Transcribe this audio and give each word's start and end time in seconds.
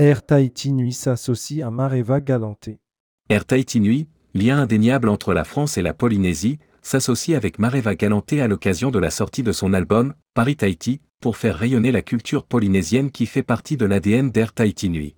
Air 0.00 0.24
Tahiti 0.24 0.72
Nuit 0.72 0.94
s'associe 0.94 1.60
à 1.60 1.70
Mareva 1.70 2.22
Galanté. 2.22 2.80
Air 3.28 3.44
Tahiti 3.44 3.80
Nuit, 3.80 4.08
lien 4.32 4.58
indéniable 4.58 5.10
entre 5.10 5.34
la 5.34 5.44
France 5.44 5.76
et 5.76 5.82
la 5.82 5.92
Polynésie, 5.92 6.58
s'associe 6.80 7.36
avec 7.36 7.58
Mareva 7.58 7.94
Galanté 7.94 8.40
à 8.40 8.48
l'occasion 8.48 8.90
de 8.90 8.98
la 8.98 9.10
sortie 9.10 9.42
de 9.42 9.52
son 9.52 9.74
album, 9.74 10.14
Paris 10.32 10.56
Tahiti, 10.56 11.02
pour 11.20 11.36
faire 11.36 11.54
rayonner 11.54 11.92
la 11.92 12.00
culture 12.00 12.46
polynésienne 12.46 13.10
qui 13.10 13.26
fait 13.26 13.42
partie 13.42 13.76
de 13.76 13.84
l'ADN 13.84 14.30
d'Air 14.30 14.54
Tahiti 14.54 14.88
Nuit. 14.88 15.16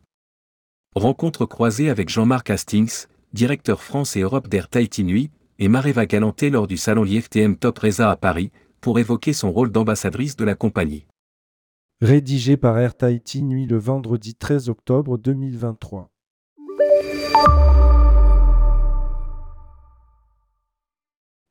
Rencontre 0.96 1.46
croisée 1.46 1.88
avec 1.88 2.08
Jean-Marc 2.08 2.50
Hastings, 2.50 3.06
directeur 3.32 3.84
France 3.84 4.16
et 4.16 4.22
Europe 4.22 4.48
d'Air 4.48 4.68
Tahiti 4.68 5.04
Nuit, 5.04 5.30
et 5.60 5.68
Mareva 5.68 6.06
Galanté 6.06 6.50
lors 6.50 6.66
du 6.66 6.76
salon 6.76 7.04
IFTM 7.04 7.54
Top 7.54 7.78
Reza 7.78 8.10
à 8.10 8.16
Paris, 8.16 8.50
pour 8.80 8.98
évoquer 8.98 9.32
son 9.32 9.52
rôle 9.52 9.70
d'ambassadrice 9.70 10.34
de 10.34 10.44
la 10.44 10.56
compagnie. 10.56 11.06
Rédigé 12.02 12.56
par 12.56 12.76
Air 12.80 12.96
Tahiti 12.96 13.44
Nuit 13.44 13.64
le 13.64 13.78
vendredi 13.78 14.34
13 14.34 14.68
octobre 14.70 15.18
2023. 15.18 16.10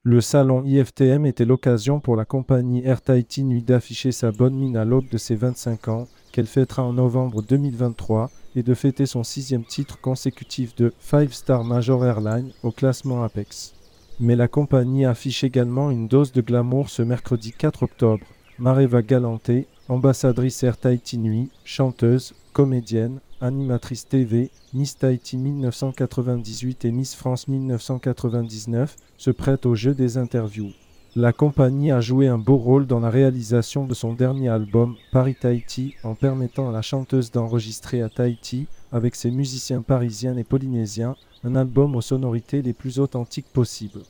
Le 0.04 0.20
salon 0.20 0.66
IFTM 0.66 1.26
était 1.26 1.46
l'occasion 1.46 2.02
pour 2.02 2.18
la 2.18 2.26
compagnie 2.26 2.86
Air 2.86 3.02
Tahiti 3.02 3.46
Nuit 3.46 3.64
d'afficher 3.64 4.12
sa 4.12 4.34
bonne 4.34 4.56
mine 4.56 4.76
à 4.76 4.84
l'aube 4.84 5.08
de 5.10 5.18
ses 5.18 5.36
25 5.36 5.88
ans, 5.88 6.10
qu'elle 6.34 6.48
fêtera 6.48 6.84
en 6.84 6.92
novembre 6.92 7.42
2023, 7.42 8.30
et 8.58 8.64
de 8.64 8.74
fêter 8.74 9.06
son 9.06 9.24
sixième 9.24 9.64
titre 9.64 10.02
consécutif 10.02 10.76
de 10.76 10.92
Five 11.00 11.32
Star 11.32 11.64
Major 11.64 12.06
Airline 12.06 12.52
au 12.64 12.72
classement 12.72 13.24
Apex. 13.24 13.74
Mais 14.20 14.36
la 14.36 14.50
compagnie 14.50 15.06
affiche 15.06 15.46
également 15.46 15.92
une 15.92 16.10
dose 16.10 16.34
de 16.34 16.42
glamour 16.42 16.90
ce 16.90 17.04
mercredi 17.04 17.54
4 17.58 17.84
octobre. 17.84 18.26
Mareva 18.60 19.02
Galanté, 19.02 19.66
ambassadrice 19.90 20.64
Air 20.64 20.78
Tahiti 20.78 21.18
Nuit, 21.18 21.50
chanteuse, 21.64 22.34
comédienne, 22.54 23.20
animatrice 23.42 24.08
TV, 24.08 24.52
Miss 24.74 24.98
Tahiti 24.98 25.38
1998 25.38 26.86
et 26.86 26.92
Miss 26.92 27.16
France 27.16 27.48
1999, 27.48 28.96
se 29.18 29.32
prête 29.32 29.66
au 29.66 29.76
jeu 29.76 29.94
des 29.94 30.18
interviews. 30.18 30.72
La 31.16 31.34
compagnie 31.34 31.92
a 31.92 32.00
joué 32.00 32.30
un 32.30 32.38
beau 32.38 32.56
rôle 32.56 32.88
dans 32.88 33.02
la 33.02 33.10
réalisation 33.10 33.86
de 33.86 33.94
son 33.94 34.14
dernier 34.14 34.48
album, 34.48 34.96
Paris 35.12 35.36
Tahiti, 35.36 35.96
en 36.04 36.16
permettant 36.16 36.70
à 36.70 36.72
la 36.72 36.82
chanteuse 36.82 37.32
d'enregistrer 37.32 38.02
à 38.02 38.08
Tahiti, 38.08 38.68
avec 38.94 39.16
ses 39.16 39.30
musiciens 39.30 39.82
parisiens 39.82 40.38
et 40.38 40.46
polynésiens, 40.46 41.18
un 41.44 41.56
album 41.56 41.98
aux 41.98 42.02
sonorités 42.02 42.62
les 42.62 42.74
plus 42.74 43.00
authentiques 43.00 43.52
possibles. 43.52 44.04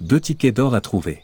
Deux 0.00 0.20
tickets 0.20 0.56
d'or 0.56 0.74
à 0.74 0.80
trouver. 0.80 1.22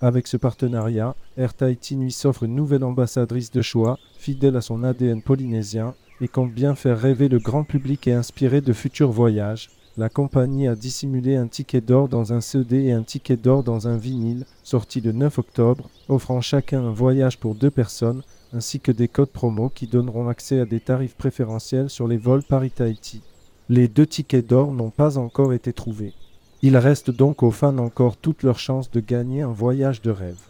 Avec 0.00 0.28
ce 0.28 0.36
partenariat, 0.36 1.16
Air 1.36 1.54
Tahiti 1.54 1.96
Nuit 1.96 2.12
s'offre 2.12 2.44
une 2.44 2.54
nouvelle 2.54 2.84
ambassadrice 2.84 3.50
de 3.50 3.62
choix, 3.62 3.98
fidèle 4.16 4.56
à 4.56 4.60
son 4.60 4.84
ADN 4.84 5.22
polynésien, 5.22 5.94
et 6.20 6.28
compte 6.28 6.52
bien 6.52 6.76
faire 6.76 7.00
rêver 7.00 7.28
le 7.28 7.40
grand 7.40 7.64
public 7.64 8.06
et 8.06 8.12
inspirer 8.12 8.60
de 8.60 8.72
futurs 8.72 9.10
voyages. 9.10 9.70
La 9.96 10.08
compagnie 10.08 10.68
a 10.68 10.76
dissimulé 10.76 11.34
un 11.34 11.48
ticket 11.48 11.80
d'or 11.80 12.08
dans 12.08 12.32
un 12.32 12.40
CD 12.40 12.84
et 12.84 12.92
un 12.92 13.02
ticket 13.02 13.36
d'or 13.36 13.64
dans 13.64 13.88
un 13.88 13.96
vinyle, 13.96 14.46
sorti 14.62 15.00
le 15.00 15.10
9 15.10 15.36
octobre, 15.40 15.90
offrant 16.08 16.40
chacun 16.40 16.84
un 16.84 16.92
voyage 16.92 17.38
pour 17.38 17.56
deux 17.56 17.70
personnes, 17.70 18.22
ainsi 18.52 18.78
que 18.78 18.92
des 18.92 19.08
codes 19.08 19.30
promo 19.30 19.68
qui 19.68 19.88
donneront 19.88 20.28
accès 20.28 20.60
à 20.60 20.64
des 20.64 20.78
tarifs 20.78 21.16
préférentiels 21.16 21.90
sur 21.90 22.06
les 22.06 22.18
vols 22.18 22.44
Paris-Tahiti. 22.44 23.22
Les 23.68 23.88
deux 23.88 24.06
tickets 24.06 24.46
d'or 24.46 24.70
n'ont 24.70 24.90
pas 24.90 25.18
encore 25.18 25.52
été 25.52 25.72
trouvés. 25.72 26.14
Il 26.60 26.76
reste 26.76 27.12
donc 27.12 27.44
aux 27.44 27.52
fans 27.52 27.78
encore 27.78 28.16
toutes 28.16 28.42
leurs 28.42 28.58
chances 28.58 28.90
de 28.90 28.98
gagner 28.98 29.42
un 29.42 29.52
voyage 29.52 30.02
de 30.02 30.10
rêve. 30.10 30.40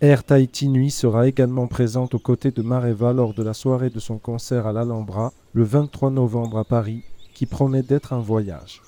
Air 0.00 0.22
Tahiti 0.22 0.68
Nuit 0.68 0.92
sera 0.92 1.26
également 1.26 1.66
présente 1.66 2.14
aux 2.14 2.20
côtés 2.20 2.52
de 2.52 2.62
Mareva 2.62 3.12
lors 3.12 3.34
de 3.34 3.42
la 3.42 3.54
soirée 3.54 3.90
de 3.90 3.98
son 3.98 4.18
concert 4.18 4.68
à 4.68 4.72
l'Alhambra 4.72 5.32
le 5.54 5.64
23 5.64 6.12
novembre 6.12 6.58
à 6.58 6.64
Paris, 6.64 7.02
qui 7.34 7.46
promet 7.46 7.82
d'être 7.82 8.12
un 8.12 8.20
voyage. 8.20 8.82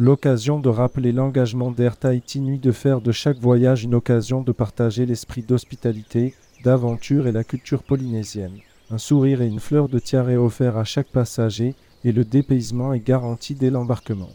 L'occasion 0.00 0.58
de 0.58 0.68
rappeler 0.68 1.12
l'engagement 1.12 1.70
d'Air 1.70 1.96
Tahiti 1.96 2.40
Nuit 2.40 2.58
de 2.58 2.72
faire 2.72 3.00
de 3.00 3.12
chaque 3.12 3.38
voyage 3.38 3.84
une 3.84 3.94
occasion 3.94 4.42
de 4.42 4.50
partager 4.50 5.06
l'esprit 5.06 5.42
d'hospitalité, 5.42 6.34
d'aventure 6.64 7.28
et 7.28 7.32
la 7.32 7.44
culture 7.44 7.84
polynésienne. 7.84 8.58
Un 8.90 8.98
sourire 8.98 9.42
et 9.42 9.46
une 9.46 9.60
fleur 9.60 9.88
de 9.88 10.00
tiare 10.00 10.42
offerts 10.42 10.76
à 10.76 10.84
chaque 10.84 11.12
passager 11.12 11.76
et 12.02 12.10
le 12.10 12.24
dépaysement 12.24 12.92
est 12.92 13.06
garanti 13.06 13.54
dès 13.54 13.70
l'embarquement. 13.70 14.30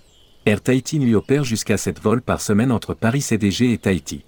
Air 0.48 0.60
Tahiti 0.60 0.98
Nuit 0.98 1.14
opère 1.14 1.44
jusqu'à 1.44 1.78
7 1.78 2.00
vols 2.00 2.24
par 2.24 2.42
semaine 2.42 2.72
entre 2.72 2.96
Paris 2.96 3.22
CDG 3.22 3.74
et 3.74 3.78
Tahiti. 3.78 4.26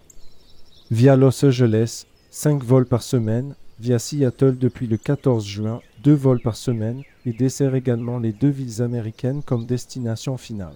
Via 0.92 1.16
Los 1.16 1.44
Angeles, 1.44 2.06
5 2.30 2.64
vols 2.64 2.86
par 2.86 3.02
semaine. 3.02 3.56
Via 3.80 3.98
Seattle 3.98 4.60
depuis 4.60 4.86
le 4.86 4.98
14 4.98 5.44
juin, 5.44 5.82
2 6.04 6.14
vols 6.14 6.40
par 6.40 6.56
semaine 6.56 7.02
et 7.26 7.34
dessert 7.34 7.74
également 7.74 8.20
les 8.20 8.32
deux 8.32 8.50
villes 8.50 8.84
américaines 8.84 9.42
comme 9.42 9.66
destination 9.66 10.38
finale. 10.38 10.76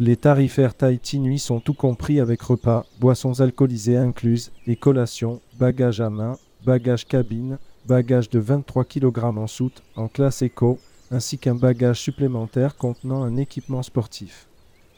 Les 0.00 0.16
tarifs 0.16 0.58
Air 0.58 0.74
Tahiti 0.74 1.18
Nuit 1.18 1.38
sont 1.38 1.60
tout 1.60 1.74
compris 1.74 2.18
avec 2.18 2.40
repas, 2.40 2.86
boissons 2.98 3.42
alcoolisées 3.42 3.98
incluses 3.98 4.52
et 4.66 4.76
collations, 4.76 5.42
bagages 5.58 6.00
à 6.00 6.08
main, 6.08 6.38
bagages 6.64 7.06
cabine, 7.06 7.58
bagages 7.86 8.30
de 8.30 8.38
23 8.38 8.84
kg 8.86 9.24
en 9.36 9.46
soute 9.46 9.82
en 9.96 10.08
classe 10.08 10.40
éco, 10.40 10.78
ainsi 11.10 11.36
qu'un 11.36 11.54
bagage 11.54 12.00
supplémentaire 12.00 12.76
contenant 12.76 13.22
un 13.22 13.36
équipement 13.36 13.82
sportif. 13.82 14.48